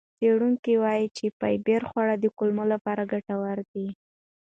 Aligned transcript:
څېړونکي 0.19 0.73
وایي 0.83 1.07
چې 1.17 1.25
فایبر 1.39 1.81
خواړه 1.89 2.15
د 2.19 2.25
کولمو 2.37 2.65
لپاره 2.73 3.09
ګټور 3.11 3.57
دي. 3.73 3.87